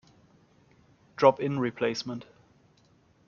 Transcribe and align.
Drop-in 1.15 1.59
replacement 1.59 2.25